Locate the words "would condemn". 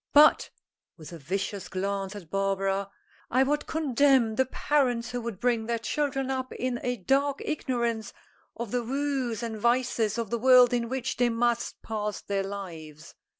3.43-4.33